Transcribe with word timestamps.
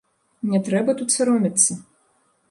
Не 0.53 0.61
трэба 0.69 0.95
тут 1.01 1.13
саромецца. 1.17 1.77